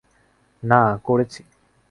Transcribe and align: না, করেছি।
না, 0.63 0.81
করেছি। 1.03 1.41